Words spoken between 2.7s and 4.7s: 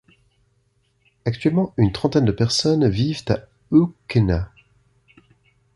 vivent à Aukena.